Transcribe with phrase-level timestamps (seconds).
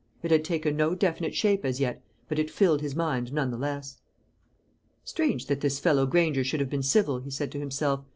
[0.23, 3.57] It had taken no definite shape as yet, but it filled his mind none the
[3.59, 3.99] less.
[5.03, 8.03] "Strange that this fellow Granger should have been civil," he said to himself.